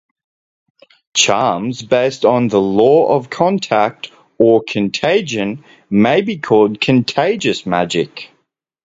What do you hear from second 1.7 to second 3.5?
based on the Law of